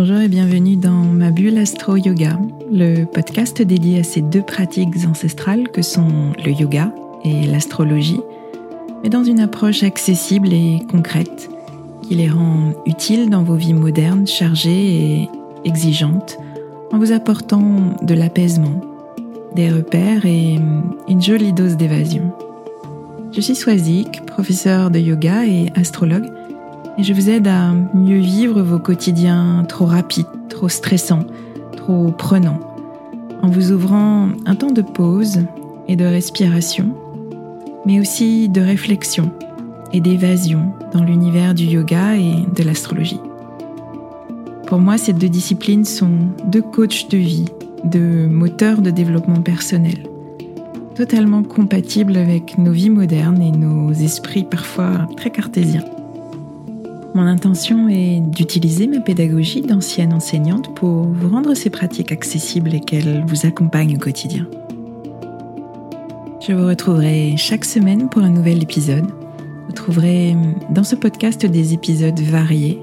[0.00, 2.38] Bonjour et bienvenue dans ma bulle Astro Yoga,
[2.72, 8.20] le podcast dédié à ces deux pratiques ancestrales que sont le yoga et l'astrologie,
[9.02, 11.50] mais dans une approche accessible et concrète
[12.02, 15.28] qui les rend utiles dans vos vies modernes, chargées et
[15.64, 16.38] exigeantes,
[16.92, 18.80] en vous apportant de l'apaisement,
[19.56, 20.60] des repères et
[21.08, 22.30] une jolie dose d'évasion.
[23.32, 26.30] Je suis Swazik, professeur de yoga et astrologue,
[26.98, 31.24] et je vous aide à mieux vivre vos quotidiens trop rapides, trop stressants,
[31.76, 32.58] trop prenants,
[33.40, 35.40] en vous ouvrant un temps de pause
[35.86, 36.94] et de respiration,
[37.86, 39.30] mais aussi de réflexion
[39.92, 43.20] et d'évasion dans l'univers du yoga et de l'astrologie.
[44.66, 46.10] Pour moi, ces deux disciplines sont
[46.46, 47.48] deux coachs de vie,
[47.84, 50.02] deux moteurs de développement personnel,
[50.96, 55.84] totalement compatibles avec nos vies modernes et nos esprits parfois très cartésiens.
[57.14, 62.80] Mon intention est d'utiliser ma pédagogie d'ancienne enseignante pour vous rendre ces pratiques accessibles et
[62.80, 64.46] qu'elles vous accompagnent au quotidien.
[66.46, 69.06] Je vous retrouverai chaque semaine pour un nouvel épisode.
[69.66, 70.36] Vous trouverez
[70.70, 72.78] dans ce podcast des épisodes variés,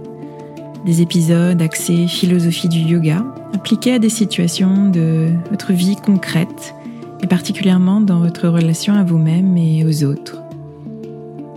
[0.85, 6.73] des épisodes axés philosophie du yoga, appliqués à des situations de votre vie concrète
[7.21, 10.41] et particulièrement dans votre relation à vous-même et aux autres.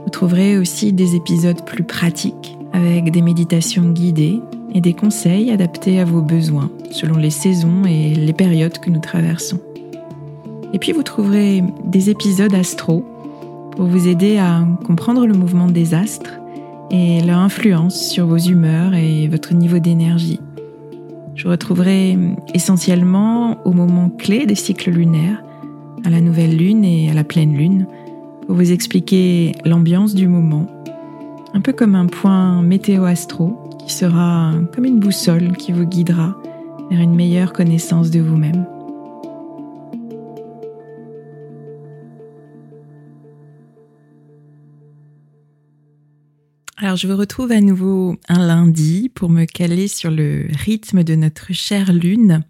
[0.04, 4.40] Vous trouverez aussi des épisodes plus pratiques avec des méditations guidées
[4.72, 9.00] et des conseils adaptés à vos besoins selon les saisons et les périodes que nous
[9.00, 9.58] traversons.
[10.72, 13.04] Et puis vous trouverez des épisodes astro
[13.72, 16.38] pour vous aider à comprendre le mouvement des astres
[16.90, 20.40] et leur influence sur vos humeurs et votre niveau d'énergie.
[21.34, 22.16] Je retrouverai
[22.54, 25.42] essentiellement au moment clé des cycles lunaires,
[26.04, 27.86] à la nouvelle lune et à la pleine lune,
[28.46, 30.66] pour vous expliquer l'ambiance du moment
[31.58, 36.40] un peu comme un point météo-astro qui sera comme une boussole qui vous guidera
[36.88, 38.64] vers une meilleure connaissance de vous-même.
[46.76, 51.16] Alors je vous retrouve à nouveau un lundi pour me caler sur le rythme de
[51.16, 52.44] notre chère lune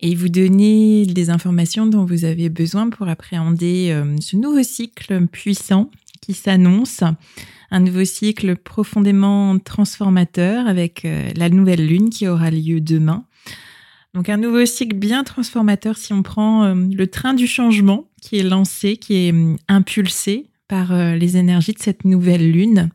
[0.00, 5.28] et vous donner des informations dont vous avez besoin pour appréhender euh, ce nouveau cycle
[5.28, 5.90] puissant
[6.20, 7.04] qui s'annonce
[7.74, 13.24] un nouveau cycle profondément transformateur avec euh, la nouvelle lune qui aura lieu demain.
[14.14, 18.38] Donc un nouveau cycle bien transformateur si on prend euh, le train du changement qui
[18.38, 22.90] est lancé, qui est hum, impulsé par euh, les énergies de cette nouvelle lune.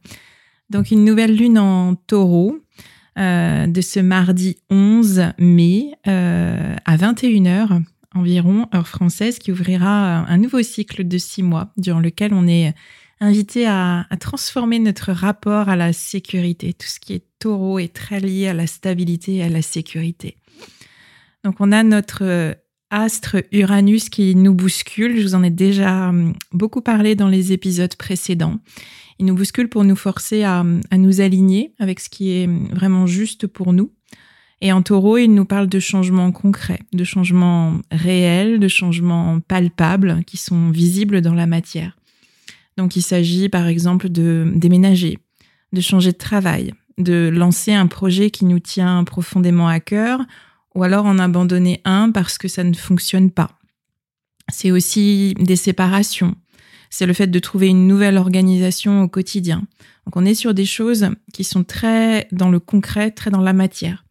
[0.69, 2.57] Donc une nouvelle lune en taureau
[3.17, 7.81] de ce mardi 11 mai à 21h
[8.15, 12.73] environ, heure française, qui ouvrira un nouveau cycle de six mois durant lequel on est
[13.19, 16.73] invité à, transformer notre rapport à la sécurité.
[16.73, 20.37] Tout ce qui est taureau est très lié à la stabilité et à la sécurité.
[21.43, 22.53] Donc on a notre euh,
[22.89, 25.17] astre Uranus qui nous bouscule.
[25.17, 28.59] Je vous en ai déjà hum, beaucoup parlé dans les épisodes précédents.
[29.19, 32.69] Il nous bouscule pour nous forcer à, à nous aligner avec ce qui est hum,
[32.73, 33.91] vraiment juste pour nous.
[34.61, 40.23] Et en taureau, il nous parle de changements concrets, de changements réels, de changements palpables
[40.25, 41.98] qui sont visibles dans la matière.
[42.79, 45.19] Donc il s'agit par exemple de déménager,
[45.73, 50.21] de changer de travail, de lancer un projet qui nous tient profondément à cœur,
[50.75, 53.59] ou alors en abandonner un parce que ça ne fonctionne pas.
[54.47, 56.35] C'est aussi des séparations.
[56.89, 59.67] C'est le fait de trouver une nouvelle organisation au quotidien.
[60.05, 63.53] Donc on est sur des choses qui sont très dans le concret, très dans la
[63.53, 64.05] matière.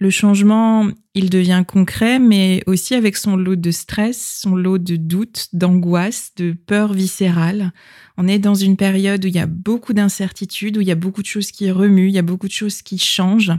[0.00, 4.96] Le changement, il devient concret, mais aussi avec son lot de stress, son lot de
[4.96, 7.72] doutes, d'angoisse, de peur viscérale.
[8.16, 10.94] On est dans une période où il y a beaucoup d'incertitudes, où il y a
[10.96, 13.52] beaucoup de choses qui remuent, il y a beaucoup de choses qui changent.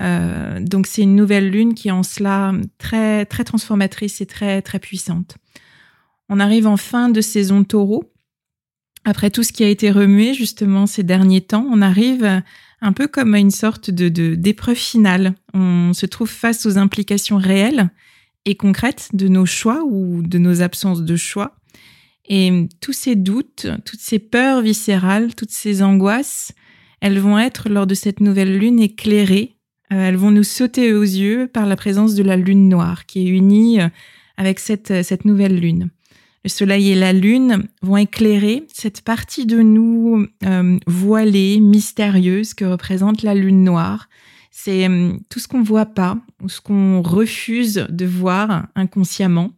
[0.00, 4.62] Euh, donc c'est une nouvelle lune qui est en cela très très transformatrice et très
[4.62, 5.36] très puissante.
[6.28, 8.12] On arrive en fin de saison taureau.
[9.04, 12.42] Après tout ce qui a été remué justement ces derniers temps, on arrive
[12.80, 15.34] un peu comme une sorte de d'épreuve finale.
[15.54, 17.90] On se trouve face aux implications réelles
[18.44, 21.56] et concrètes de nos choix ou de nos absences de choix.
[22.28, 26.52] Et tous ces doutes, toutes ces peurs viscérales, toutes ces angoisses,
[27.00, 29.56] elles vont être lors de cette nouvelle lune éclairées.
[29.92, 33.20] Euh, elles vont nous sauter aux yeux par la présence de la lune noire qui
[33.20, 33.88] est unie euh,
[34.36, 35.90] avec cette, cette nouvelle lune
[36.46, 42.64] le soleil et la lune vont éclairer cette partie de nous euh, voilée, mystérieuse que
[42.64, 44.08] représente la lune noire.
[44.52, 49.50] C'est euh, tout ce qu'on ne voit pas ou ce qu'on refuse de voir inconsciemment.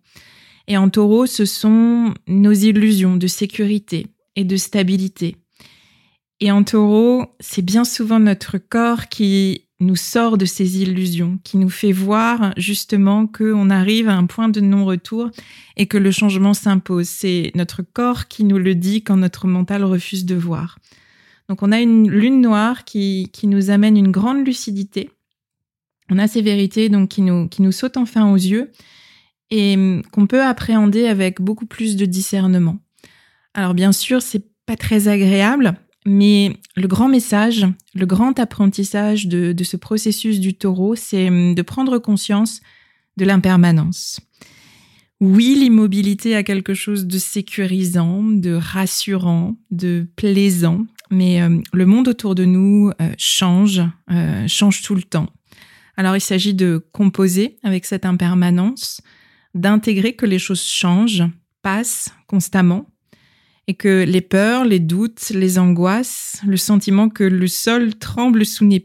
[0.67, 5.37] Et en taureau, ce sont nos illusions de sécurité et de stabilité.
[6.41, 11.57] Et en taureau, c'est bien souvent notre corps qui nous sort de ces illusions, qui
[11.57, 15.31] nous fait voir justement qu'on arrive à un point de non-retour
[15.77, 17.09] et que le changement s'impose.
[17.09, 20.79] C'est notre corps qui nous le dit quand notre mental refuse de voir.
[21.49, 25.11] Donc on a une lune noire qui, qui nous amène une grande lucidité.
[26.11, 28.73] On a ces vérités donc qui nous, qui nous sautent enfin aux yeux
[29.51, 32.79] et hum, qu'on peut appréhender avec beaucoup plus de discernement.
[33.55, 35.75] Alors bien sûr, c'est pas très agréable,
[36.07, 41.63] mais le grand message, le grand apprentissage de, ce processus du taureau, c'est hum, de
[41.63, 42.61] prendre conscience
[43.17, 44.21] de l'impermanence.
[45.21, 52.09] Oui, l'immobilité a quelque chose de sécurisant, de rassurant, de plaisant, mais hum, le monde
[52.09, 55.29] autour de nous euh, change, euh, change tout le temps.
[55.97, 59.01] Alors il s'agit de composer avec cette impermanence,
[59.55, 61.25] d'intégrer que les choses changent,
[61.61, 62.87] passent constamment,
[63.69, 68.65] et que les peurs, les doutes, les angoisses, le sentiment que le sol tremble sous
[68.65, 68.81] nos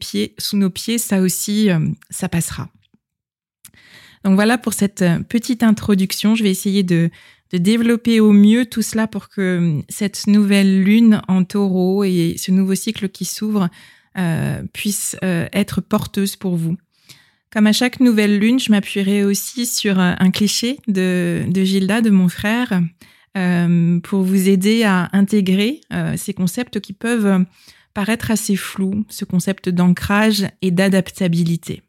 [0.70, 1.80] pieds, ça aussi, euh,
[2.12, 2.70] ça passera.
[4.24, 6.36] Donc voilà pour cette euh, petite introduction.
[6.36, 7.10] Je vais essayer de,
[7.52, 12.52] développer au mieux tout cela pour que euh, cette nouvelle lune en taureau et ce
[12.52, 13.70] nouveau cycle qui s'ouvre
[14.18, 16.78] euh, puisse être porteuse pour vous.
[17.52, 22.10] Comme à chaque nouvelle lune, je m'appuierai aussi sur un cliché de, de Gilda, de
[22.10, 22.82] mon frère,
[24.04, 27.46] pour vous aider à intégrer euh, ces concepts qui peuvent
[27.94, 31.82] paraître assez flous, ce concept d'ancrage et d'adaptabilité.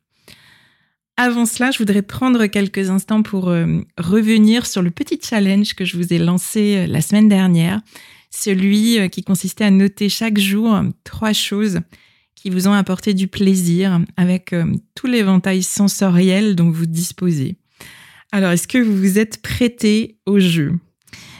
[1.17, 5.85] Avant cela, je voudrais prendre quelques instants pour euh, revenir sur le petit challenge que
[5.85, 7.81] je vous ai lancé la semaine dernière,
[8.31, 11.81] celui qui consistait à noter chaque jour trois choses
[12.35, 14.53] qui vous ont apporté du plaisir avec
[14.97, 17.57] tout l'éventail sensoriel dont vous disposez.
[18.33, 20.81] Alors, est-ce que vous vous êtes prêté au jeu?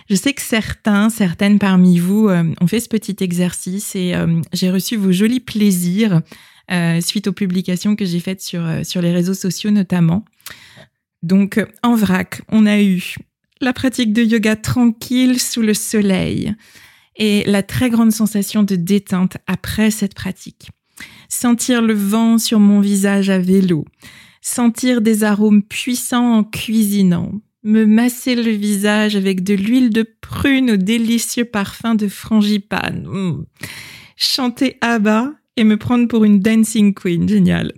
[0.09, 4.41] Je sais que certains, certaines parmi vous euh, ont fait ce petit exercice et euh,
[4.53, 6.21] j'ai reçu vos jolis plaisirs
[6.71, 10.25] euh, suite aux publications que j'ai faites sur, sur les réseaux sociaux notamment.
[11.23, 13.15] Donc, en vrac, on a eu
[13.63, 16.55] la pratique de yoga tranquille sous le soleil
[17.17, 20.71] et la très grande sensation de détente après cette pratique.
[21.31, 23.87] Sentir le vent sur mon visage à vélo,
[24.43, 27.33] sentir des arômes puissants en cuisinant,
[27.65, 33.07] me masser le visage avec de l'huile de prune au délicieux parfum de frangipane.
[33.07, 33.45] Mmh.
[34.17, 37.73] Chanter à bas et me prendre pour une dancing queen, génial.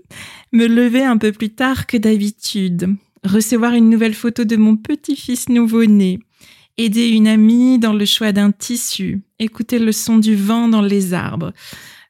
[0.52, 2.94] Me lever un peu plus tard que d'habitude.
[3.22, 6.18] Recevoir une nouvelle photo de mon petit-fils nouveau-né.
[6.78, 9.22] Aider une amie dans le choix d'un tissu.
[9.38, 11.52] Écouter le son du vent dans les arbres.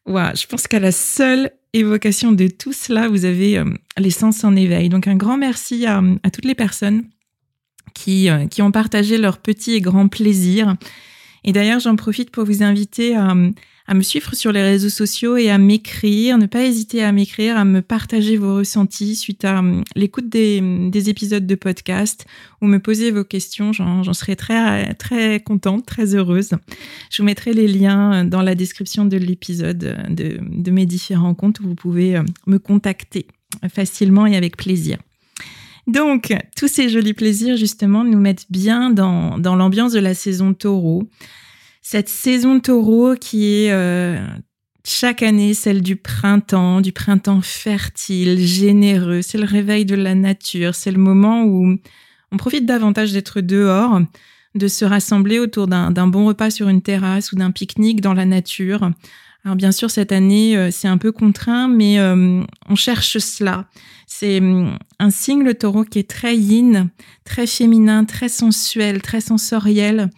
[0.06, 3.64] Ouais, je pense qu'à la seule évocation de tout cela, vous avez euh,
[3.98, 4.88] les sens en éveil.
[4.88, 6.00] Donc un grand merci à
[6.32, 7.04] toutes les personnes
[7.96, 10.76] qui, euh, qui ont partagé leurs petits et grands plaisirs.
[11.44, 13.34] Et d'ailleurs, j'en profite pour vous inviter à,
[13.86, 16.38] à, me suivre sur les réseaux sociaux et à m'écrire.
[16.38, 20.60] Ne pas hésiter à m'écrire, à me partager vos ressentis suite à euh, l'écoute des,
[20.90, 22.26] des, épisodes de podcast
[22.60, 23.72] ou me poser vos questions.
[23.72, 26.50] J'en serai très, très contente, très heureuse.
[27.10, 29.78] Je vous mettrai les liens dans la description de l'épisode
[30.10, 33.26] de, de mes différents comptes où vous pouvez euh, me contacter
[33.70, 34.98] facilement et avec plaisir.
[35.86, 40.52] Donc, tous ces jolis plaisirs, justement, nous mettent bien dans, dans l'ambiance de la saison
[40.52, 41.08] taureau.
[41.80, 44.18] Cette saison taureau qui est euh,
[44.84, 49.22] chaque année celle du printemps, du printemps fertile, généreux.
[49.22, 50.74] C'est le réveil de la nature.
[50.74, 51.76] C'est le moment où
[52.32, 54.00] on profite davantage d'être dehors,
[54.56, 58.24] de se rassembler autour d'un bon repas sur une terrasse ou d'un pique-nique dans la
[58.24, 58.90] nature.
[59.46, 63.66] Alors bien sûr, cette année, euh, c'est un peu contraint, mais euh, on cherche cela.
[64.08, 66.88] C'est hum, un signe, le taureau, qui est très yin,
[67.24, 70.10] très féminin, très sensuel, très sensoriel,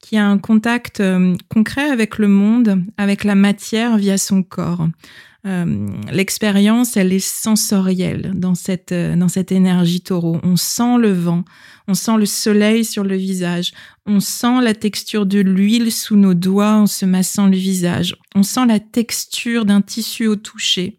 [0.00, 4.86] qui a un contact hum, concret avec le monde, avec la matière via son corps.
[5.46, 10.40] Euh, l'expérience, elle est sensorielle dans cette, euh, dans cette énergie taureau.
[10.42, 11.44] On sent le vent,
[11.86, 13.72] on sent le soleil sur le visage,
[14.06, 18.42] on sent la texture de l'huile sous nos doigts en se massant le visage, on
[18.42, 20.98] sent la texture d'un tissu au toucher,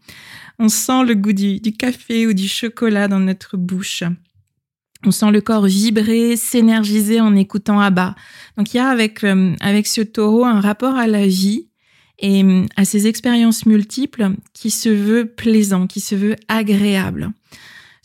[0.60, 4.04] on sent le goût du, café ou du chocolat dans notre bouche.
[5.06, 8.16] On sent le corps vibrer, s'énergiser en écoutant à bas.
[8.58, 11.67] Donc il y a avec, euh, avec ce taureau un rapport à la vie
[12.20, 17.32] et euh, à ces expériences multiples qui se veut plaisant, qui se veut agréable.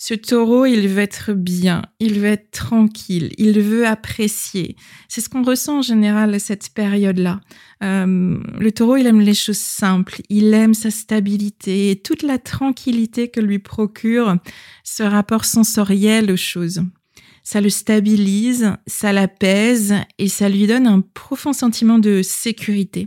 [0.04, 4.74] Ce taureau, il veut être bien, il veut être tranquille, il veut apprécier.
[5.06, 7.40] C'est ce qu'on ressent en général à cette période-là.
[7.84, 12.38] Euh, le taureau, il aime les choses simples, il aime sa stabilité et toute la
[12.38, 14.38] tranquillité que lui procure
[14.82, 16.82] ce rapport sensoriel aux choses.
[17.44, 23.06] Ça le stabilise, ça l'apaise et ça lui donne un profond sentiment de sécurité.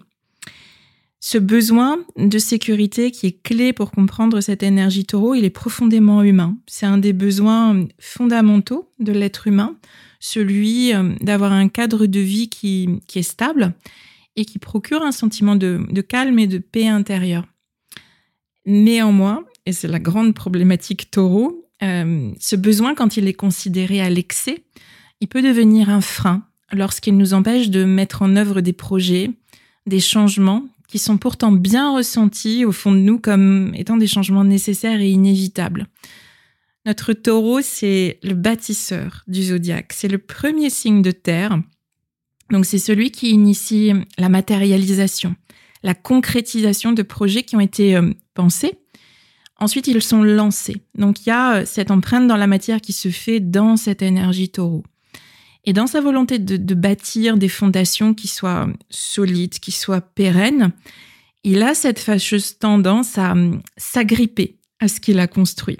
[1.27, 6.21] Ce besoin de sécurité qui est clé pour comprendre cette énergie taureau, il est profondément
[6.21, 6.55] humain.
[6.67, 9.75] C'est un des besoins fondamentaux de l'être humain,
[10.19, 13.73] celui euh, d'avoir un cadre de vie qui, est stable
[14.35, 17.47] et qui procure un sentiment de, calme et de paix intérieure.
[18.67, 24.11] Néanmoins, et c'est la grande problématique taureau, euh, ce besoin, quand il est considéré à
[24.11, 24.63] l'excès,
[25.21, 29.31] il peut devenir un frein lorsqu'il nous empêche de mettre en œuvre des projets,
[29.87, 34.45] des changements qui sont pourtant bien ressentis au fond de nous comme étant des changements
[34.45, 35.87] nécessaires et inévitables.
[36.85, 39.91] Notre taureau, c'est le bâtisseur du zodiaque.
[39.91, 41.59] C'est le premier signe de terre.
[42.49, 45.35] Donc c'est celui qui initie la matérialisation,
[45.83, 48.79] la concrétisation de projets qui ont été euh, pensés.
[49.59, 50.77] Ensuite, ils sont lancés.
[50.97, 54.01] Donc il y a euh, cette empreinte dans la matière qui se fait dans cette
[54.01, 54.85] énergie taureau.
[55.65, 60.71] Et dans sa volonté de, bâtir des fondations qui soient solides, qui soient pérennes,
[61.43, 65.77] il a cette fâcheuse tendance à hum, s'agripper à ce qu'il a construit.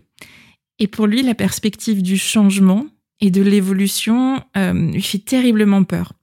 [0.80, 2.88] Et pour lui, la perspective du changement
[3.22, 6.14] et de l'évolution hum, lui fait terriblement peur.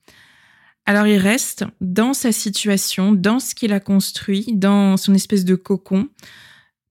[0.84, 5.54] Alors il reste dans sa situation, dans ce qu'il a construit, dans son espèce de
[5.54, 6.08] cocon,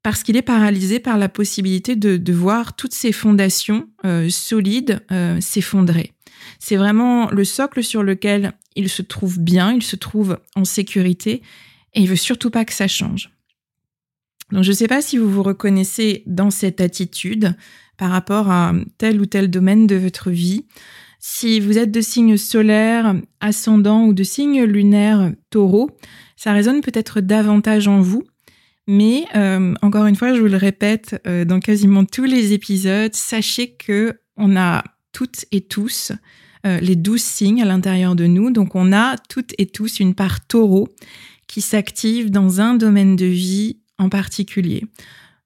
[0.02, 5.40] parce qu'il est paralysé par la possibilité de, voir toutes ces fondations euh, solides euh,
[5.42, 6.14] s'effondrer.
[6.60, 11.42] C'est vraiment le socle sur lequel il se trouve bien, il se trouve en sécurité
[11.94, 13.32] et il veut surtout pas que ça change.
[14.52, 17.56] Donc je ne sais pas si vous vous reconnaissez dans cette attitude
[17.98, 20.66] par rapport à tel ou tel domaine de votre vie.
[21.20, 25.92] Si vous êtes de signe solaire, ascendant ou de signe lunaire taureau,
[26.36, 28.24] ça résonne peut-être davantage en vous.
[28.88, 33.14] Mais euh, encore une fois, je vous le répète euh, dans quasiment tous les épisodes,
[33.14, 36.12] sachez que on a toutes et tous
[36.66, 38.52] euh, les douze signes à l'intérieur de nous.
[38.52, 40.88] Donc on a toutes et tous une part taureau
[41.48, 44.86] qui s'active dans un domaine de vie en particulier.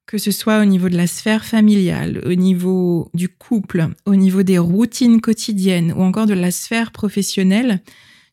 [0.05, 4.43] Que ce soit au niveau de la sphère familiale, au niveau du couple, au niveau
[4.43, 7.81] des routines quotidiennes ou encore de la sphère professionnelle,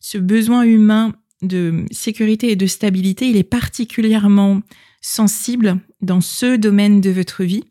[0.00, 4.60] ce besoin humain de sécurité et de stabilité, il est particulièrement
[5.00, 7.64] sensible dans ce domaine de votre vie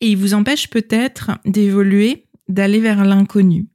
[0.00, 3.66] et il vous empêche peut-être d'évoluer, d'aller vers l'inconnu.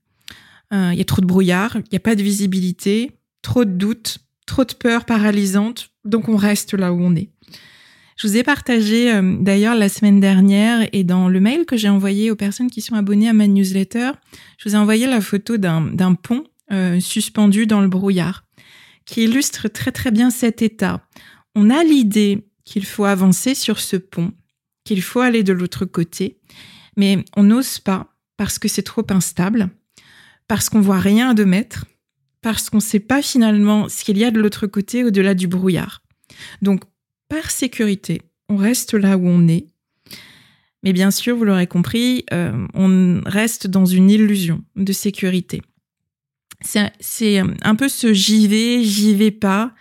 [0.73, 3.11] Euh, il y a trop de brouillard, il n'y a pas de visibilité,
[3.41, 7.29] trop de doutes, trop de peurs paralysantes, donc on reste là où on est.
[8.17, 11.89] Je vous ai partagé euh, d'ailleurs la semaine dernière et dans le mail que j'ai
[11.89, 14.11] envoyé aux personnes qui sont abonnées à ma newsletter,
[14.57, 18.45] je vous ai envoyé la photo d'un pont euh, suspendu dans le brouillard
[19.05, 21.05] qui illustre très très bien cet état.
[21.55, 24.31] On a l'idée qu'il faut avancer sur ce pont,
[24.85, 26.39] qu'il faut aller de l'autre côté,
[26.95, 29.69] mais on n'ose pas parce que c'est trop instable,
[30.47, 31.85] parce qu'on voit rien de mettre,
[32.41, 35.47] parce qu'on ne sait pas finalement ce qu'il y a de l'autre côté au-delà du
[35.47, 36.01] brouillard.
[36.61, 36.83] Donc,
[37.29, 39.67] par sécurité, on reste là où on est.
[40.83, 45.61] Mais bien sûr, vous l'aurez compris, euh, on reste dans une illusion de sécurité.
[46.61, 49.73] C'est un peu ce j'y vais, j'y vais pas,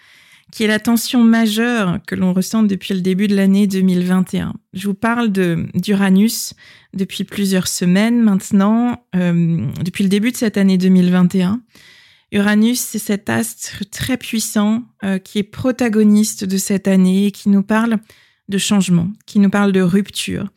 [0.52, 4.52] qui est la tension majeure que l'on ressent depuis le début de l'année 2021.
[4.75, 6.52] Je vous parle de d'Uranus
[6.92, 11.62] depuis plusieurs semaines maintenant, euh, depuis le début de cette année 2021.
[12.32, 17.49] Uranus, c'est cet astre très puissant euh, qui est protagoniste de cette année et qui
[17.49, 17.97] nous parle
[18.49, 20.49] de changement, qui nous parle de rupture,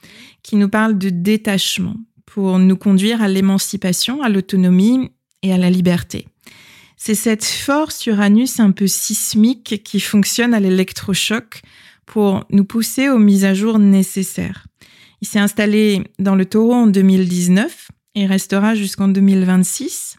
[0.43, 5.11] qui nous parle de détachement pour nous conduire à l'émancipation, à l'autonomie
[5.41, 6.27] et à la liberté.
[7.07, 11.61] C'est cette force Uranus un peu sismique qui fonctionne à l'électrochoc
[12.07, 14.65] pour nous pousser aux mises à jour nécessaires.
[15.21, 20.15] Il s'est installé dans le taureau en 2019 et restera jusqu'en 2026.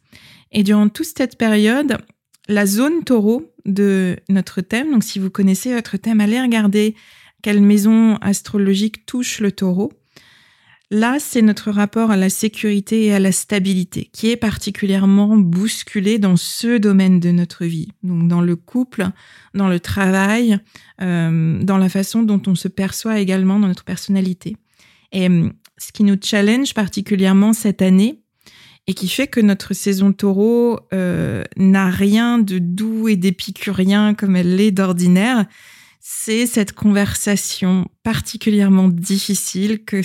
[0.53, 1.99] Et durant toute cette période,
[2.47, 6.95] la zone taureau de notre thème, donc si vous connaissez votre thème, allez regarder
[7.43, 9.93] quelle maison astrologique touche le taureau.
[10.93, 16.19] Là, c'est notre rapport à la sécurité et à la stabilité qui est particulièrement bousculé
[16.19, 17.89] dans ce domaine de notre vie.
[18.05, 19.09] Donc dans le couple,
[19.53, 20.61] dans le travail,
[21.03, 24.57] euh, dans la façon dont on se perçoit également dans notre personnalité.
[25.11, 28.23] Et euh, ce qui nous challenge particulièrement cette année
[28.87, 34.37] et qui fait que notre saison taureau euh, n'a rien de doux et d'épicurien comme
[34.37, 35.47] elle l'est d'ordinaire,
[36.09, 40.03] c'est cette conversation particulièrement difficile que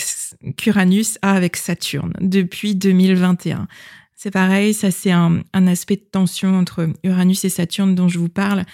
[0.58, 3.68] qu'Uranus a avec Saturne depuis 2021.
[4.16, 8.30] C'est pareil, ça c'est un, aspect de tension entre Uranus et Saturne dont je vous
[8.30, 8.66] parle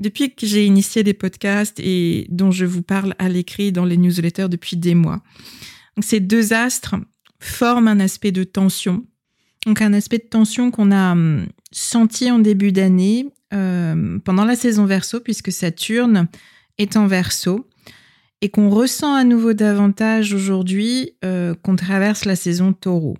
[0.00, 3.96] depuis que j'ai initié des podcasts et dont je vous parle à l'écrit dans les
[3.96, 5.22] newsletters depuis des mois.
[6.00, 6.96] Ces deux astres
[7.38, 9.04] forment un aspect de tension.
[9.64, 14.56] Donc un aspect de tension qu'on a hum, senti en début d'année euh, pendant la
[14.56, 16.26] saison verso, puisque Saturne
[16.78, 17.68] est en verso,
[18.40, 23.16] et qu'on ressent à nouveau davantage aujourd'hui euh, qu'on traverse la saison taureau.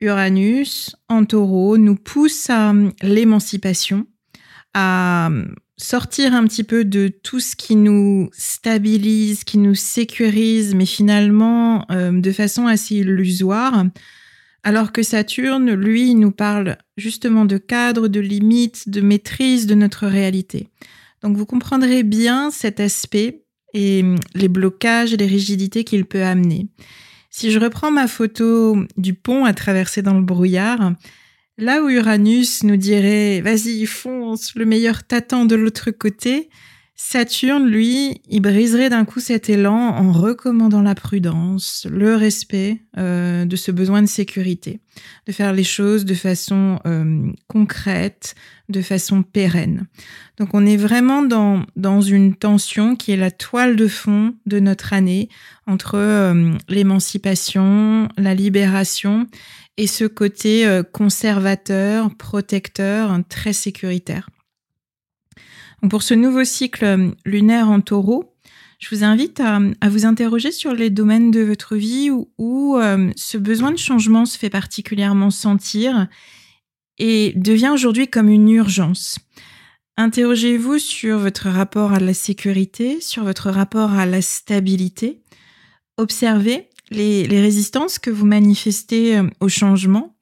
[0.00, 4.06] Uranus en taureau nous pousse à l'émancipation,
[4.74, 5.30] à
[5.78, 11.86] sortir un petit peu de tout ce qui nous stabilise, qui nous sécurise, mais finalement
[11.90, 13.86] euh, de façon assez illusoire,
[14.62, 20.06] alors que Saturne, lui, nous parle justement de cadre, de limites, de maîtrise de notre
[20.06, 20.68] réalité.
[21.26, 23.42] Donc vous comprendrez bien cet aspect
[23.74, 26.68] et hum, les blocages et les rigidités qu'il peut amener.
[27.30, 30.92] Si je reprends ma photo du pont à traverser dans le brouillard,
[31.58, 36.50] Là où Uranus nous dirait vas-y, fonce, le meilleur t'attend de l'autre côté,
[36.98, 43.44] Saturne, lui, il briserait d'un coup cet élan en recommandant la prudence, le respect euh,
[43.44, 44.80] de ce besoin de sécurité,
[45.26, 48.34] de faire les choses de façon euh, concrète,
[48.70, 49.86] de façon pérenne.
[50.38, 54.58] Donc on est vraiment dans, dans une tension qui est la toile de fond de
[54.58, 55.28] notre année
[55.66, 59.26] entre euh, l'émancipation, la libération
[59.76, 64.30] et ce côté euh, conservateur, protecteur, très sécuritaire.
[65.90, 68.36] Pour ce nouveau cycle euh, lunaire en taureau,
[68.78, 73.38] je vous invite à, vous interroger sur les domaines de votre vie où, euh, ce
[73.38, 76.08] besoin de changement se fait particulièrement sentir
[76.98, 79.18] et devient aujourd'hui comme une urgence.
[79.96, 85.22] Interrogez-vous sur votre rapport à la sécurité, sur votre rapport à la stabilité.
[85.96, 90.15] Observez les, résistances que vous manifestez euh, au changement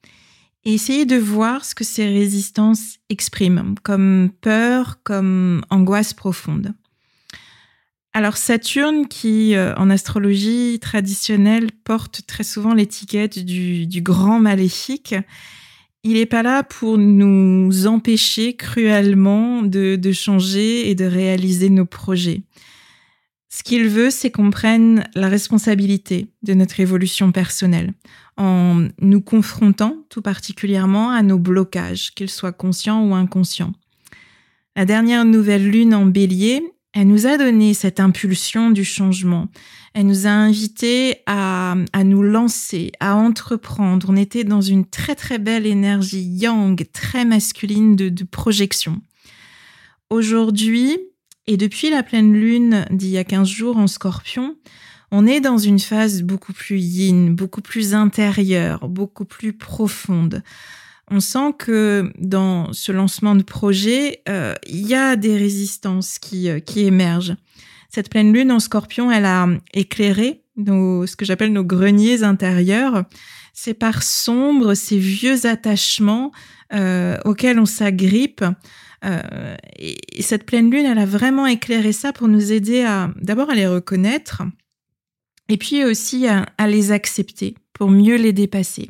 [0.65, 6.73] et essayez de voir ce que ces résistances expriment, comme peur, comme angoisse profonde.
[8.13, 15.15] Alors Saturne, qui euh, en astrologie traditionnelle porte très souvent l'étiquette du, grand maléfique,
[16.03, 22.43] il n'est pas là pour nous empêcher cruellement de changer et de réaliser nos projets.
[23.55, 27.93] Ce qu'il veut, c'est qu'on prenne la responsabilité de notre évolution personnelle
[28.37, 33.73] en nous confrontant tout particulièrement à nos blocages, qu'ils soient conscients ou inconscients.
[34.75, 36.61] La dernière nouvelle lune en bélier,
[36.93, 39.49] elle nous a donné cette impulsion du changement.
[39.93, 44.07] Elle nous a invités à, nous lancer, à entreprendre.
[44.09, 49.01] On était dans une très très belle énergie yang, très masculine de, de projection.
[50.09, 50.97] Aujourd'hui,
[51.47, 54.55] et depuis la pleine lune d'il y a 15 jours en scorpion,
[55.17, 60.43] on est dans une phase beaucoup plus yin, beaucoup plus intérieure, beaucoup plus profonde.
[61.09, 66.49] On sent que dans ce lancement de projet, euh, il y a des résistances qui,
[66.49, 67.37] euh, qui émergent.
[67.87, 73.05] Cette pleine lune en scorpion, elle a éclairé nos, ce que j'appelle nos greniers intérieurs,
[73.53, 76.33] ces parts sombres, ces vieux attachements
[76.73, 78.43] euh, auxquels on s'agrippe,
[79.77, 83.53] et, cette pleine lune, elle a vraiment éclairé ça pour nous aider à d'abord à
[83.53, 84.41] les reconnaître
[85.49, 88.89] et puis aussi à, les accepter pour mieux les dépasser.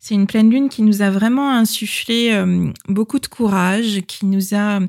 [0.00, 4.54] C'est une pleine lune qui nous a vraiment insufflé euh, beaucoup de courage, qui nous
[4.54, 4.80] a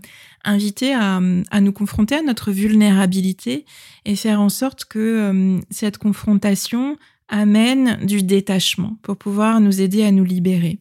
[0.43, 3.65] invité à, nous confronter à notre vulnérabilité
[4.03, 6.97] et faire en sorte que euh, cette confrontation
[7.29, 10.79] amène du détachement pour pouvoir nous aider à nous libérer.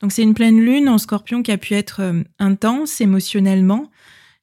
[0.00, 3.90] Donc c'est une pleine lune en scorpion qui a pu être euh, intense émotionnellement.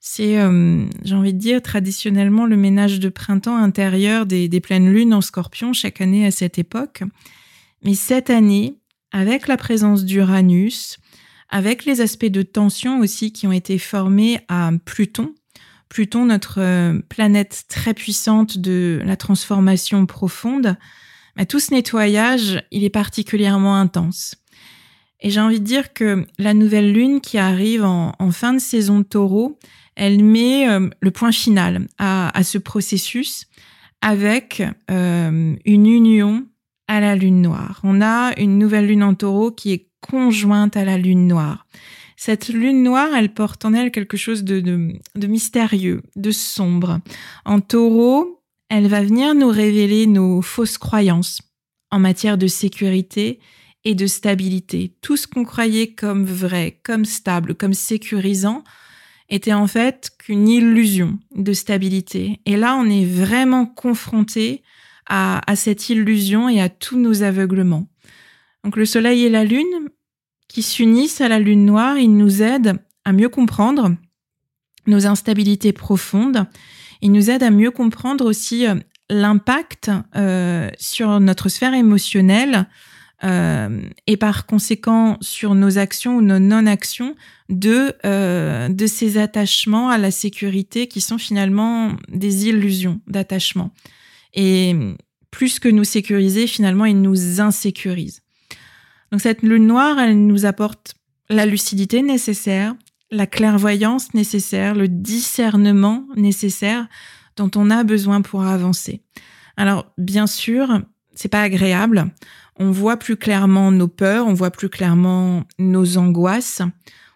[0.06, 4.92] C'est, euh, j'ai envie de dire, traditionnellement le ménage de printemps intérieur des, des pleines
[4.92, 7.04] lunes en scorpion chaque année à cette époque.
[7.86, 8.76] Mais cette année,
[9.14, 10.98] avec la présence d'Uranus,
[11.48, 15.34] avec les aspects de tension aussi qui ont été formés à Pluton,
[15.88, 20.76] Pluton, notre euh, planète très puissante de la transformation profonde,
[21.38, 24.36] bah, tout ce nettoyage, il est particulièrement intense.
[25.22, 29.04] Et j'ai envie de dire que la nouvelle lune qui arrive en, fin de saison
[29.04, 29.58] taureau,
[29.96, 33.48] elle met euh, le point final à, ce processus
[34.02, 36.46] avec euh, une union
[36.88, 37.80] à la lune noire.
[37.84, 41.66] On a une nouvelle lune en taureau qui est conjointe à la lune noire.
[42.18, 47.00] Cette lune noire, elle porte en elle quelque chose de, de mystérieux, de sombre.
[47.46, 51.42] En taureau, elle va venir nous révéler nos fausses croyances
[51.92, 53.40] en matière de sécurité
[53.84, 54.96] et de stabilité.
[55.02, 58.64] Tout ce qu'on croyait comme vrai, comme stable, comme sécurisant,
[59.34, 62.40] était en fait qu'une illusion de stabilité.
[62.46, 64.62] Et là, on est vraiment confronté
[65.08, 67.88] à, cette illusion et à tous nos aveuglements.
[68.64, 69.90] Donc le Soleil et la Lune,
[70.48, 73.96] qui s'unissent à la Lune noire, ils nous aident à mieux comprendre
[74.88, 76.46] nos instabilités profondes.
[77.02, 78.76] Ils nous aident à mieux comprendre aussi euh,
[79.10, 82.68] l'impact euh, sur notre sphère émotionnelle
[83.24, 87.16] euh, et par conséquent sur nos actions ou nos non-actions
[87.50, 93.72] de, euh, de ces attachements à la sécurité qui sont finalement des illusions d'attachement.
[94.34, 94.76] Et
[95.32, 98.22] plus que nous sécuriser, finalement, ils nous insécurisent.
[99.12, 100.96] Donc cette lune noire, elle nous apporte
[101.30, 102.76] la lucidité nécessaire,
[103.10, 106.88] la clairvoyance nécessaire, le discernement nécessaire
[107.38, 109.02] dont on a besoin pour avancer.
[109.56, 110.82] Alors, bien sûr,
[111.16, 112.12] c'est pas agréable.
[112.58, 116.62] On voit plus clairement nos peurs, on voit plus clairement nos angoisses.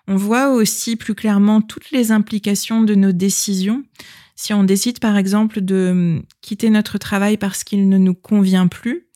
[0.08, 3.84] On voit aussi plus clairement toutes les implications de nos décisions.
[4.36, 9.08] Si on décide par exemple de quitter notre travail parce qu'il ne nous convient plus,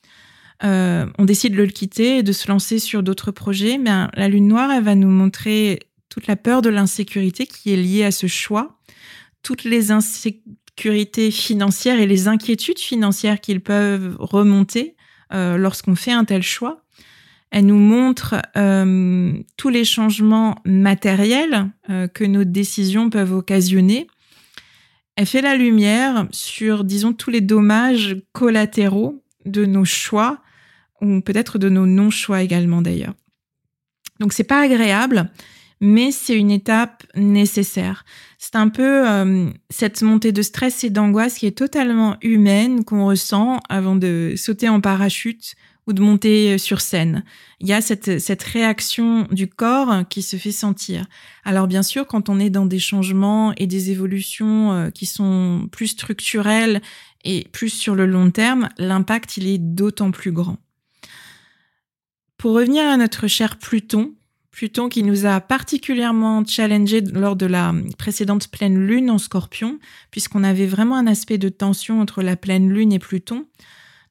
[0.64, 4.28] euh, on décide de le quitter et de se lancer sur d'autres projets, bien, la
[4.28, 5.80] lune noire, elle va nous montrer
[6.10, 8.80] toute la peur de l'insécurité qui est liée à ce choix,
[9.44, 14.96] toutes les insécurités financières et les inquiétudes financières qu'ils peuvent remonter
[15.34, 16.82] euh, lorsqu'on fait un tel choix.
[17.52, 24.08] Elle nous montre euh, tous les changements matériels euh, que nos décisions peuvent occasionner.
[25.18, 30.40] Elle fait la lumière sur, disons, tous les dommages collatéraux de nos choix
[31.02, 33.14] ou peut-être de nos non-choix également d'ailleurs.
[34.20, 35.30] Donc c'est pas agréable,
[35.82, 38.06] mais c'est une étape nécessaire.
[38.44, 43.06] C'est un peu euh, cette montée de stress et d'angoisse qui est totalement humaine qu'on
[43.06, 45.54] ressent avant de sauter en parachute
[45.86, 47.24] ou de monter sur scène.
[47.60, 51.06] Il y a cette, cette réaction du corps qui se fait sentir.
[51.46, 55.70] Alors bien sûr, quand on est dans des changements et des évolutions euh, qui sont
[55.72, 56.82] plus structurelles
[57.24, 60.58] et plus sur le long terme, l'impact il est d'autant plus grand.
[62.38, 64.16] Pour revenir à notre cher Pluton,
[64.52, 69.80] Pluton qui nous a particulièrement challengé lors de la précédente pleine lune en scorpion,
[70.12, 73.46] puisqu'on avait vraiment un aspect de tension entre la pleine lune et Pluton.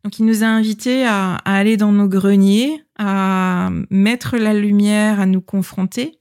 [0.03, 5.27] Donc il nous a invités à, aller dans nos greniers, à mettre la lumière, à
[5.27, 6.17] nous confronter.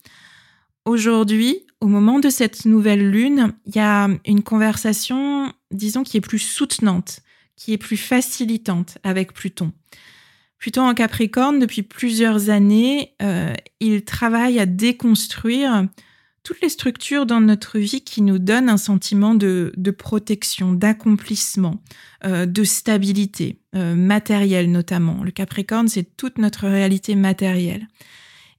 [0.83, 6.21] Aujourd'hui, au moment de cette nouvelle lune, il y a une conversation, disons, qui est
[6.21, 7.21] plus soutenante,
[7.55, 9.71] qui est plus facilitante avec Pluton.
[10.59, 15.87] Pluton en Capricorne, depuis plusieurs années, euh, il travaille à déconstruire
[16.43, 21.81] toutes les structures dans notre vie qui nous donnent un sentiment de, protection, d'accomplissement,
[22.25, 25.23] euh, de stabilité, euh, matérielle notamment.
[25.23, 27.87] Le Capricorne, c'est toute notre réalité matérielle.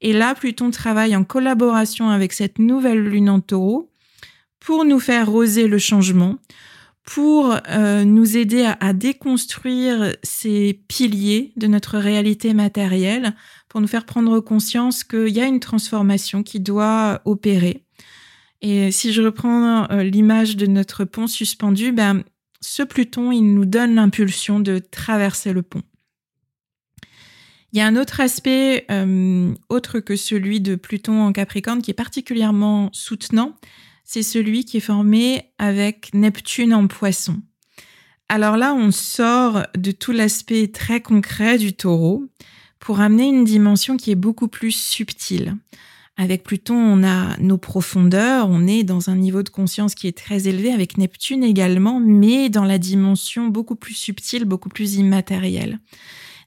[0.01, 3.91] Et là, Pluton travaille en collaboration avec cette nouvelle lune en taureau
[4.59, 6.37] pour nous faire oser le changement,
[7.05, 13.35] pour euh, nous aider à, déconstruire ces piliers de notre réalité matérielle,
[13.69, 17.85] pour nous faire prendre conscience qu'il y a une transformation qui doit opérer.
[18.63, 22.23] Et si je reprends euh, l'image de notre pont suspendu, ben,
[22.61, 25.83] ce Pluton, il nous donne l'impulsion de traverser le pont.
[27.73, 31.93] Il y a un autre aspect, euh, autre que celui de Pluton en Capricorne, qui
[31.93, 33.57] est particulièrement soutenant,
[34.05, 37.37] c'est celui qui est formé avec Neptune en poisson.
[38.29, 42.25] Alors là, on sort de tout l'aspect très concret du taureau
[42.79, 45.57] pour amener une dimension qui est beaucoup plus subtile.
[46.17, 50.17] Avec Pluton, on a nos profondeurs, on est dans un niveau de conscience qui est
[50.17, 55.79] très élevé, avec Neptune également, mais dans la dimension beaucoup plus subtile, beaucoup plus immatérielle.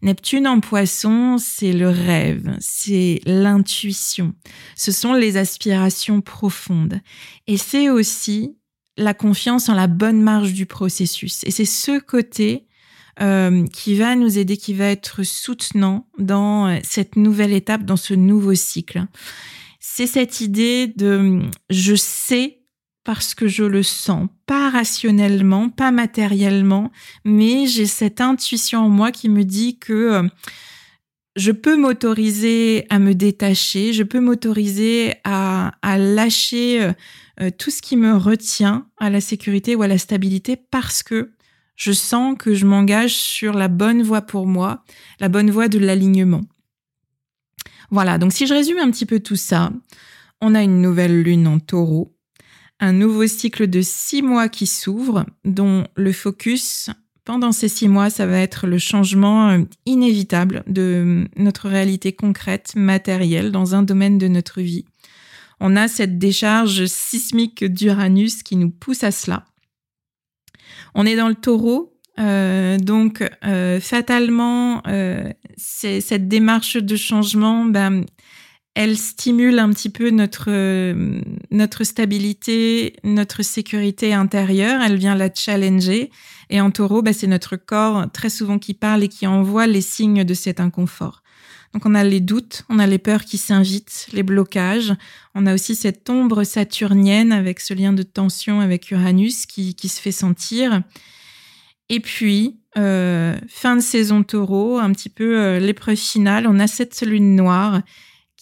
[0.03, 4.33] Neptune en poisson, c'est le rêve, c'est l'intuition,
[4.75, 6.99] ce sont les aspirations profondes.
[7.47, 8.57] Et c'est aussi
[8.97, 11.43] la confiance en la bonne marge du processus.
[11.45, 12.67] Et c'est ce côté
[13.21, 17.95] euh, qui va nous aider, qui va être soutenant dans euh, cette nouvelle étape, dans
[17.95, 19.05] ce nouveau cycle.
[19.79, 21.39] C'est cette idée de
[21.69, 22.62] je sais
[23.03, 26.91] parce que je le sens, pas rationnellement, pas matériellement,
[27.25, 30.27] mais j'ai cette intuition en moi qui me dit que euh,
[31.35, 36.93] je peux m'autoriser à me détacher, je peux m'autoriser à, lâcher euh,
[37.41, 41.31] euh, tout ce qui me retient à la sécurité ou à la stabilité parce que
[41.75, 44.83] je sens que je m'engage sur la bonne voie pour moi,
[45.19, 46.41] la bonne voie de l'alignement.
[47.89, 49.71] Voilà, donc si je résume un petit peu tout ça,
[50.39, 52.12] on a une nouvelle lune en taureau
[52.79, 56.89] un nouveau cycle de six mois qui s'ouvre, dont le focus
[57.25, 62.73] pendant ces six mois, ça va être le changement euh, inévitable de notre réalité concrète,
[62.75, 64.85] matérielle, dans un domaine de notre vie.
[65.59, 69.45] On a cette décharge sismique d'Uranus qui nous pousse à cela.
[70.95, 74.83] On est dans le taureau, euh, donc euh, fatalement,
[75.55, 78.05] cette démarche de changement, ben,
[78.75, 84.81] elle stimule un petit peu notre, euh, notre stabilité, notre sécurité intérieure.
[84.81, 86.09] Elle vient la challenger.
[86.49, 89.81] Et en taureau, bah, c'est notre corps très souvent qui parle et qui envoie les
[89.81, 91.21] signes de cet inconfort.
[91.73, 94.93] Donc on a les doutes, on a les peurs qui s'invitent, les blocages.
[95.33, 99.89] On a aussi cette ombre saturnienne avec ce lien de tension avec Uranus qui, qui
[99.89, 100.81] se fait sentir.
[101.89, 106.67] Et puis, euh, fin de saison taureau, un petit peu euh, l'épreuve finale, on a
[106.67, 107.81] cette lune noire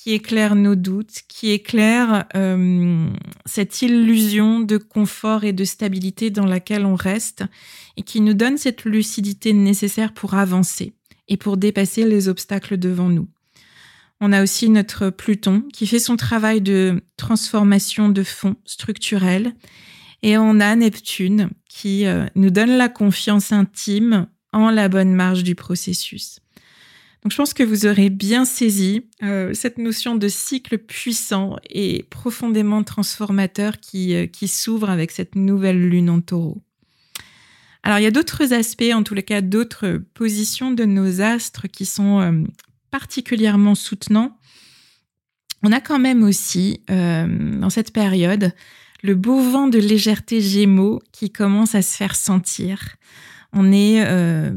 [0.02, 3.08] qui éclaire nos doutes, qui éclaire euh,
[3.46, 7.44] cette illusion de confort et de stabilité dans laquelle on reste
[7.98, 10.96] et qui nous donne cette lucidité nécessaire pour avancer
[11.28, 13.28] et pour dépasser les obstacles devant nous.
[14.22, 19.54] On a aussi notre Pluton qui fait son travail de transformation de fond structurel.
[20.24, 25.44] Et on a Neptune qui euh, nous donne la confiance intime en la bonne marge
[25.44, 26.40] du processus.
[27.24, 32.06] Donc je pense que vous aurez bien saisi euh, cette notion de cycle puissant et
[32.10, 36.64] profondément transformateur qui, euh, qui s'ouvre avec cette nouvelle lune en taureau.
[37.84, 41.86] Alors il y a d'autres aspects, en les cas d'autres positions de nos astres qui
[41.86, 42.44] sont euh,
[42.92, 44.38] particulièrement soutenants.
[45.64, 48.54] On a quand même aussi, euh, dans cette période,
[49.04, 52.96] le beau vent de légèreté gémeaux qui commence à se faire sentir.
[53.54, 54.52] On est euh,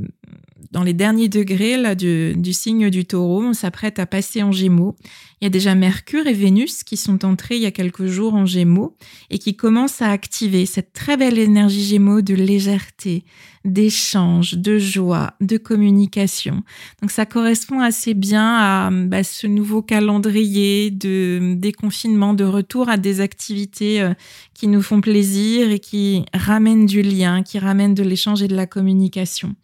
[0.75, 4.51] dans les derniers degrés là, du, du signe du taureau, on s'apprête à passer en
[4.51, 4.97] gémeaux.
[5.45, 8.33] Il y a déjà Mercure et Vénus qui sont entrés il y a quelques jours
[8.33, 8.97] en gémeaux
[9.29, 13.25] et qui commencent à activer cette très belle énergie gémeaux de légèreté,
[13.67, 16.63] d'échange, de joie, de communication.
[17.03, 22.97] Donc ça correspond assez bien à bah, ce nouveau calendrier de déconfinement, de retour à
[22.97, 24.15] des activités euh,
[24.55, 28.57] qui nous font plaisir et qui ramènent du lien, qui ramènent de l'échange et de
[28.57, 29.55] la communication.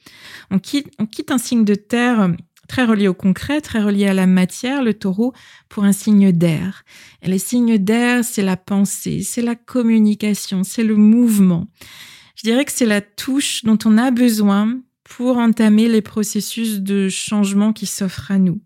[0.51, 0.91] On quitte,
[1.31, 2.35] un signe de terre
[2.71, 5.33] très relié au concret, très relié à la matière, le taureau,
[5.69, 6.85] pour un signe d'air.
[7.21, 11.67] Et les signes d'air, c'est la pensée, c'est la communication, c'est le mouvement.
[12.37, 17.09] Je dirais que c'est la touche dont on a besoin pour entamer les processus de
[17.09, 18.61] changement qui s'offrent à nous.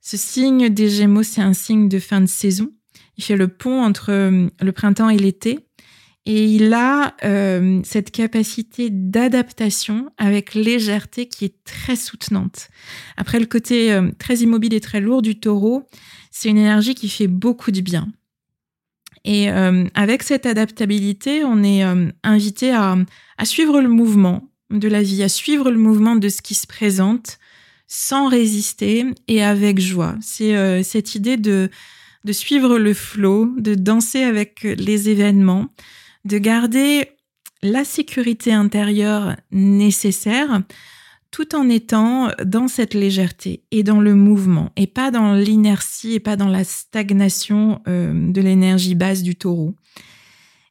[0.00, 2.70] Ce signe des Gémeaux, c'est un signe de fin de saison.
[3.16, 5.63] Il fait le pont entre euh, le printemps et l'été.
[6.26, 12.68] Et il a euh, cette capacité d'adaptation avec légèreté qui est très soutenante.
[13.16, 15.86] Après le côté euh, très immobile et très lourd du taureau,
[16.30, 18.08] c'est une énergie qui fait beaucoup de bien.
[19.24, 22.96] Et euh, avec cette adaptabilité, on est euh, invité à,
[23.38, 26.66] à, suivre le mouvement de la vie, à suivre le mouvement de ce qui se
[26.66, 27.38] présente
[27.86, 30.16] sans résister et avec joie.
[30.20, 31.70] C'est euh, cette idée de,
[32.24, 35.68] de suivre le flot, de danser avec les événements,
[36.24, 37.08] de garder
[37.62, 40.62] la sécurité intérieure nécessaire
[41.34, 46.20] tout en étant dans cette légèreté et dans le mouvement et pas dans l'inertie et
[46.20, 49.74] pas dans la stagnation euh, de l'énergie basse du taureau.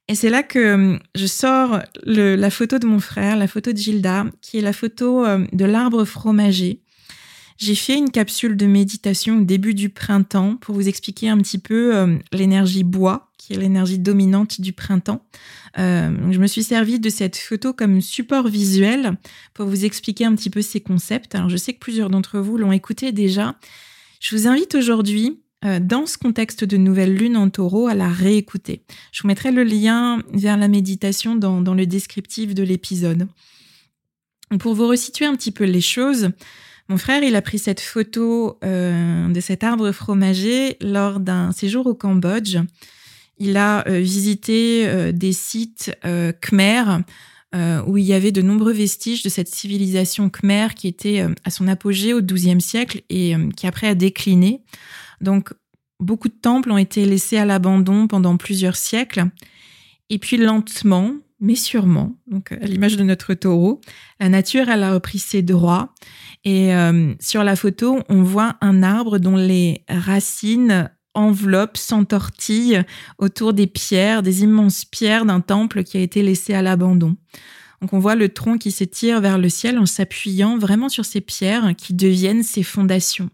[0.08, 3.78] Et c'est là que euh, je sors la photo de mon frère, la photo de
[3.78, 6.80] Gilda, qui est la photo euh, de l'arbre fromager.
[7.58, 11.60] J'ai fait une capsule de méditation au début du printemps pour vous expliquer un petit
[11.60, 15.26] peu l'énergie bois, qui est l'énergie dominante du printemps.
[15.78, 19.18] Euh, je me suis servi de cette photo comme support visuel
[19.54, 21.36] pour vous expliquer un petit peu ces concepts.
[21.36, 23.56] Alors je sais que plusieurs d'entre vous l'ont écouté déjà.
[24.22, 28.08] Je vous invite aujourd'hui euh, dans ce contexte de nouvelle lune en taureau à la
[28.08, 28.86] réécouter.
[29.12, 33.28] Je vous mettrai le lien vers la méditation dans, dans le descriptif de l'épisode.
[34.58, 36.30] Pour vous resituer un petit peu les choses,
[36.88, 41.88] mon frère, il a pris cette photo euh, de cet arbre fromager lors d'un séjour
[41.88, 42.58] au Cambodge.
[43.44, 47.04] Il a euh, visité euh, des sites euh, khmer
[47.86, 51.68] où il y avait de nombreux vestiges de cette civilisation khmer qui était à son
[51.68, 54.64] apogée au XIIe siècle et qui après a décliné.
[55.22, 55.54] Donc
[56.00, 59.26] beaucoup de temples ont été laissés à l'abandon pendant plusieurs siècles.
[60.10, 63.82] Et puis lentement, mais sûrement, donc à l'image de notre taureau,
[64.20, 65.94] la nature elle a repris ses droits.
[66.46, 66.72] Et
[67.20, 72.84] sur la photo, on voit un arbre dont les racines enveloppe, s'entortille
[73.18, 77.16] autour des pierres, des immenses pierres d'un temple qui a été laissé à l'abandon.
[77.82, 81.22] Donc on voit le tronc qui s'étire vers le ciel en s'appuyant vraiment sur ces
[81.22, 83.30] pierres qui deviennent ses fondations.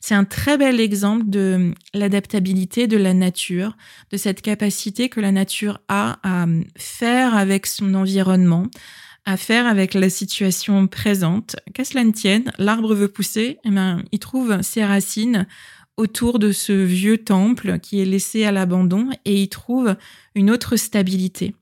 [0.00, 3.76] C'est un très bel exemple de l'adaptabilité de la nature,
[4.10, 8.66] de cette capacité que la nature a à faire avec son environnement,
[9.24, 11.56] à faire avec la situation présente.
[11.74, 15.46] Qu'à cela ne tienne, l'arbre veut pousser, et eh ben, il trouve ses racines
[15.98, 19.96] autour de ce vieux temple qui est laissé à l'abandon et y trouve
[20.34, 21.54] une autre stabilité.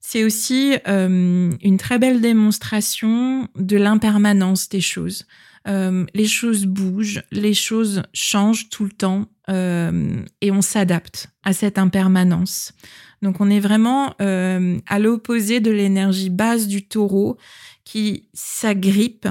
[0.00, 5.26] C'est aussi euh, une très belle démonstration de l'impermanence des choses.
[5.68, 11.52] Euh, les choses bougent, les choses changent tout le temps euh, et on s'adapte à
[11.52, 12.72] cette impermanence.
[13.20, 17.36] Donc on est vraiment euh, à l'opposé de l'énergie basse du taureau
[17.84, 19.26] qui s'agrippe,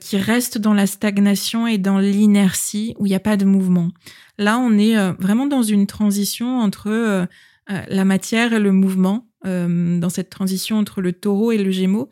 [0.00, 3.90] qui reste dans la stagnation et dans l'inertie où il n'y a pas de mouvement.
[4.36, 7.26] Là, on est vraiment dans une transition entre
[7.66, 12.08] la matière et le mouvement, dans cette transition entre le taureau et le gémeau.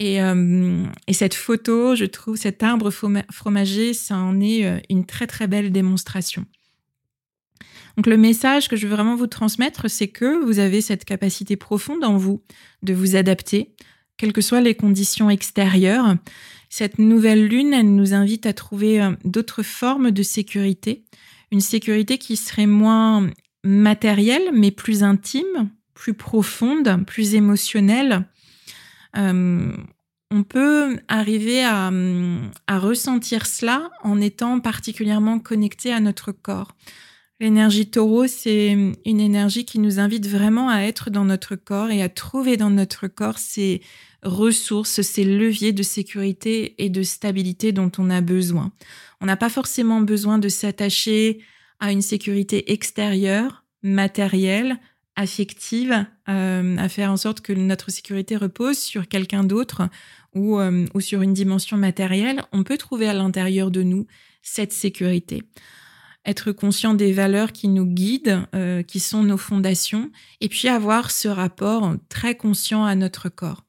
[0.00, 5.26] Euh, et, cette photo, je trouve, cet arbre fromager, ça en est euh, une très
[5.26, 6.46] très belle démonstration.
[7.96, 11.56] Donc le message que je veux vraiment vous transmettre, c'est que vous avez cette capacité
[11.56, 12.42] profonde en vous
[12.82, 13.74] de vous adapter,
[14.16, 16.16] quelles que soient les conditions extérieures.
[16.70, 21.04] Cette nouvelle lune, elle nous invite à trouver euh, d'autres formes de sécurité,
[21.50, 23.28] une sécurité qui serait moins
[23.62, 25.70] matérielle, mais plus intime,
[26.02, 28.26] plus profonde, plus émotionnelle,
[29.16, 29.72] euh,
[30.32, 31.92] on peut arriver à,
[32.68, 36.74] ressentir cela en étant particulièrement connecté à notre corps.
[37.38, 38.72] L'énergie taureau, c'est
[39.04, 42.70] une énergie qui nous invite vraiment à être dans notre corps et à trouver dans
[42.70, 43.80] notre corps ces
[44.24, 48.72] ressources, ces leviers de sécurité et de stabilité dont on a besoin.
[49.20, 51.38] On n'a pas forcément besoin de s'attacher
[51.78, 54.80] à une sécurité extérieure, matérielle,
[55.16, 59.88] affective, euh, à faire en sorte que notre sécurité repose sur quelqu'un d'autre
[60.34, 64.06] ou, euh, ou sur une dimension matérielle, on peut trouver à l'intérieur de nous
[64.42, 65.42] cette sécurité.
[66.24, 71.10] Être conscient des valeurs qui nous guident, euh, qui sont nos fondations, et puis avoir
[71.10, 73.64] ce rapport très conscient à notre corps.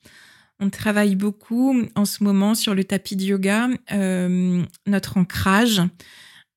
[0.59, 3.67] On travaille beaucoup en ce moment sur le tapis de yoga,
[4.85, 5.81] notre ancrage,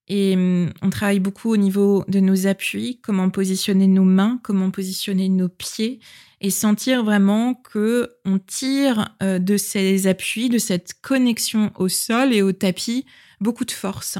[0.09, 4.71] et hum, on travaille beaucoup au niveau de nos appuis, comment positionner nos mains, comment
[4.71, 6.01] positionner nos pieds
[6.41, 12.33] et sentir vraiment que on tire euh, de ces appuis, de cette connexion au sol
[12.33, 13.07] et au tapis,
[13.41, 14.19] beaucoup de force.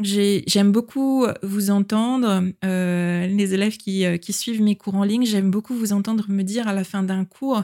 [0.00, 5.50] J'aime beaucoup vous entendre, euh, les élèves euh, qui suivent mes cours en ligne, j'aime
[5.50, 7.62] beaucoup vous entendre me dire à la fin d'un cours,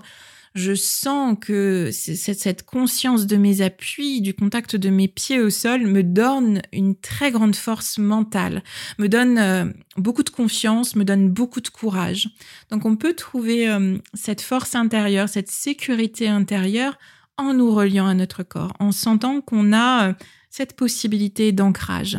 [0.54, 5.86] je sens que cette conscience de mes appuis, du contact de mes pieds au sol
[5.86, 8.62] me donne une très grande force mentale,
[8.98, 9.64] me donne euh,
[9.96, 12.28] beaucoup de confiance, me donne beaucoup de courage.
[12.70, 16.98] Donc on peut trouver euh, cette force intérieure, cette sécurité intérieure
[17.36, 20.12] en nous reliant à notre corps, en sentant qu'on a euh,
[20.50, 22.18] cette possibilité d'ancrage.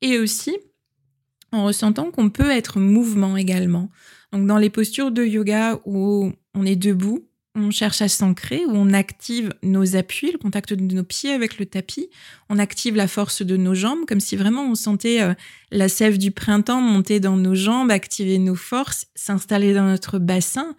[0.00, 0.56] Et aussi
[1.52, 3.88] en ressentant qu'on peut être mouvement également.
[4.32, 8.72] Donc dans les postures de yoga où on est debout, on cherche à s'ancrer, où
[8.72, 12.10] on active nos appuis, le contact de nos pieds avec le tapis,
[12.48, 15.34] on active la force de nos jambes, comme si vraiment on sentait euh,
[15.70, 20.74] la sève du printemps monter dans nos jambes, activer nos forces, s'installer dans notre bassin.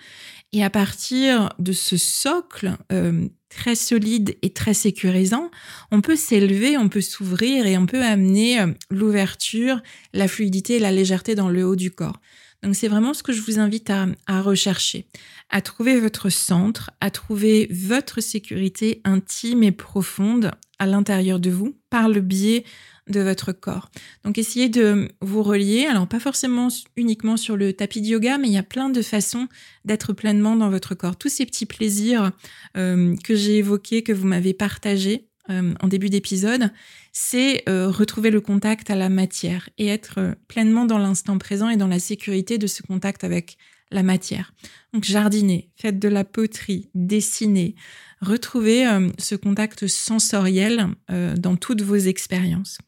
[0.52, 5.52] Et à partir de ce socle euh, très solide et très sécurisant,
[5.92, 9.82] on peut s'élever, on peut s'ouvrir et on peut amener euh, l'ouverture,
[10.14, 12.20] la fluidité et la légèreté dans le haut du corps.
[12.66, 15.06] Donc c'est vraiment ce que je vous invite à, rechercher,
[15.52, 20.50] à trouver votre centre, à trouver votre sécurité intime et profonde
[20.80, 22.66] à l'intérieur de vous par le biais
[23.08, 23.92] de votre corps.
[24.24, 28.48] Donc essayez de vous relier, alors pas forcément uniquement sur le tapis de yoga, mais
[28.48, 29.48] il y a plein de façons
[29.86, 31.18] d'être pleinement dans votre corps.
[31.18, 32.32] Tous ces petits plaisirs
[32.78, 36.72] euh, que j'ai évoqués, que vous m'avez partagés, euh, en début d'épisode,
[37.12, 41.70] c'est euh, retrouver le contact à la matière et être euh, pleinement dans l'instant présent
[41.70, 43.58] et dans la sécurité de ce contact avec
[43.92, 44.54] la matière.
[44.94, 47.76] Donc jardiner, faites de la poterie, dessiner,
[48.20, 48.86] retrouvez
[49.20, 52.80] ce contact sensoriel dans toutes vos expériences.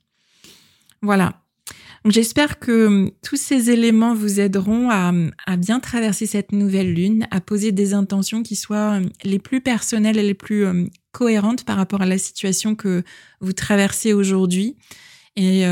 [1.04, 1.44] Voilà,
[2.06, 5.12] j'espère que tous ces éléments vous aideront à,
[5.46, 10.18] à, bien traverser cette nouvelle lune, à poser des intentions qui soient les plus personnelles
[10.18, 10.66] et les plus
[11.12, 13.04] cohérente par rapport à la situation que
[13.42, 14.76] vous traversez aujourd'hui.
[15.36, 15.64] Et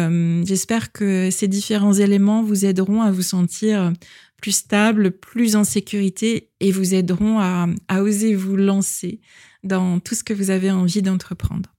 [0.43, 3.91] j'espère que ces différents éléments vous aideront à vous sentir
[4.39, 9.21] plus stable, plus en sécurité et vous aideront à oser vous lancer
[9.63, 11.75] dans tout ce que vous avez envie d'entreprendre.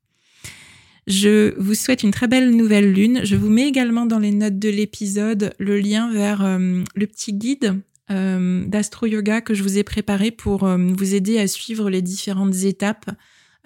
[1.06, 3.20] Je vous souhaite une très belle nouvelle lune.
[3.22, 7.32] Je vous mets également dans les notes de l'épisode le lien vers euh, le petit
[7.32, 7.80] guide
[8.10, 12.56] euh, d'astro yoga que je vous ai préparé pour vous aider à suivre les différentes
[12.64, 13.10] étapes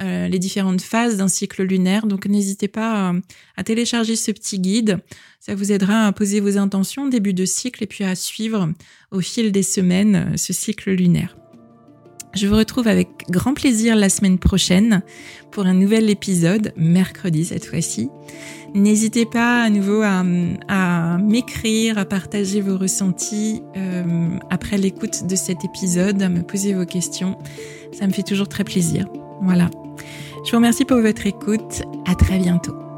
[0.02, 2.06] euh, les différentes phases d'un cycle lunaire.
[2.06, 3.12] Donc n'hésitez pas
[3.56, 4.98] à, télécharger ce petit guide.
[5.40, 8.72] Ça vous aidera à poser vos intentions début de cycle et puis à suivre
[9.10, 11.36] au fil des semaines euh, ce cycle lunaire.
[12.32, 15.02] Je vous retrouve avec grand plaisir la semaine prochaine
[15.50, 18.08] pour un nouvel épisode, mercredi cette fois-ci.
[18.72, 20.22] N'hésitez pas à nouveau à,
[21.18, 26.86] m'écrire, à partager vos ressentis euh, après l'écoute de cet épisode, à me poser vos
[26.86, 27.36] questions.
[27.92, 29.06] Ça me fait toujours très plaisir.
[29.42, 29.68] Voilà.
[30.44, 31.82] Je vous remercie pour votre écoute.
[32.06, 32.89] À très bientôt.